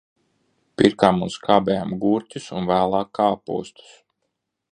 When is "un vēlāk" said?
2.61-3.13